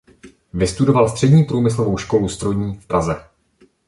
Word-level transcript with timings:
Vystudoval 0.53 1.09
střední 1.09 1.43
průmyslovou 1.43 1.97
školu 1.97 2.27
strojní 2.29 2.79
v 2.79 2.85
Praze. 2.85 3.15